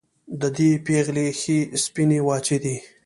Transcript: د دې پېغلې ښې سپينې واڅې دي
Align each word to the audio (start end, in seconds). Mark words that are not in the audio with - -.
د 0.41 0.43
دې 0.57 0.71
پېغلې 0.85 1.27
ښې 1.39 1.59
سپينې 1.83 2.19
واڅې 2.27 2.57
دي 2.63 2.77